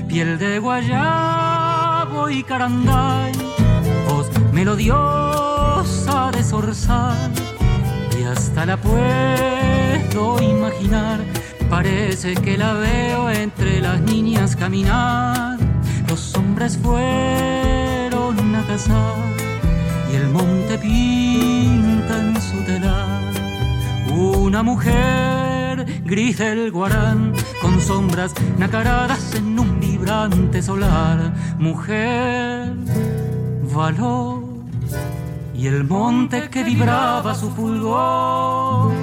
piel 0.07 0.37
de 0.39 0.59
guayabo 0.59 2.29
y 2.29 2.43
caranday, 2.43 3.33
voz 4.07 4.29
melodiosa 4.53 6.31
de 6.31 6.43
zorzal, 6.43 7.33
y 8.17 8.23
hasta 8.23 8.65
la 8.65 8.77
puedo 8.77 10.41
imaginar, 10.41 11.19
parece 11.69 12.35
que 12.35 12.57
la 12.57 12.73
veo 12.73 13.29
entre 13.29 13.81
las 13.81 13.99
niñas 14.01 14.55
caminar, 14.55 15.57
los 16.07 16.35
hombres 16.35 16.77
fueron 16.77 18.55
a 18.55 18.65
cazar 18.65 19.15
y 20.11 20.15
el 20.15 20.29
monte 20.29 20.77
pinta 20.77 22.19
en 22.19 22.41
su 22.41 22.57
telar. 22.63 23.17
Una 24.17 24.63
mujer 24.63 25.85
gris 26.05 26.37
del 26.37 26.71
guarán 26.71 27.33
con 27.61 27.79
sombras 27.81 28.33
nacaradas 28.57 29.35
en 29.35 29.59
un 29.59 29.79
vibrante 29.79 30.61
solar. 30.61 31.33
Mujer 31.59 32.73
valor 33.73 34.43
y 35.53 35.67
el 35.67 35.83
monte 35.83 36.49
que 36.49 36.63
vibraba 36.63 37.35
su 37.35 37.51
fulgor. 37.51 38.93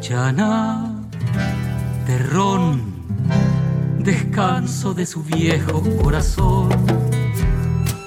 Chana 0.00 0.85
descanso 3.98 4.92
de 4.92 5.06
su 5.06 5.22
viejo 5.22 5.82
corazón. 6.02 6.68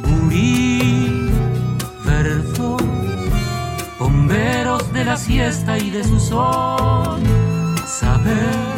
Burí 0.03 1.31
bomberos 3.99 4.93
de 4.93 5.03
la 5.03 5.17
siesta 5.17 5.79
y 5.79 5.89
de 5.89 6.03
su 6.03 6.19
sol, 6.19 7.19
saber 7.87 8.75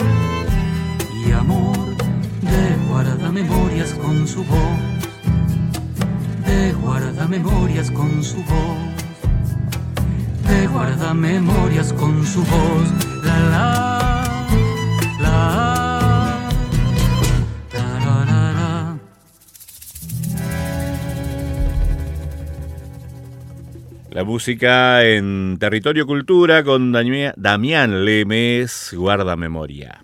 y 1.27 1.31
amor 1.31 1.97
de 2.41 2.75
guardamemorias 2.89 3.93
con 3.95 4.25
su 4.25 4.45
voz, 4.45 4.79
de 6.45 6.71
guardamemorias 6.81 7.91
con 7.91 8.23
su 8.23 8.37
voz, 8.37 8.79
de 10.47 10.67
guardamemorias 10.67 11.91
con 11.91 12.25
su 12.25 12.39
voz, 12.39 12.87
la, 13.25 13.39
la. 13.49 13.90
La 24.11 24.25
música 24.25 25.05
en 25.05 25.55
Territorio 25.57 26.05
Cultura 26.05 26.65
con 26.65 26.91
Damián 26.91 28.03
Lemes, 28.03 28.93
guarda 28.93 29.37
memoria. 29.37 30.03